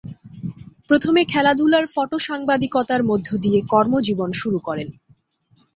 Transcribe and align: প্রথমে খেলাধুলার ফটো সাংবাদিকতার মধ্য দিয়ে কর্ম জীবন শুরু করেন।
প্রথমে 0.89 1.21
খেলাধুলার 1.25 1.85
ফটো 1.95 2.17
সাংবাদিকতার 2.19 3.01
মধ্য 3.03 3.27
দিয়ে 3.37 3.59
কর্ম 3.69 3.93
জীবন 3.99 4.29
শুরু 4.31 4.59
করেন। 4.59 4.89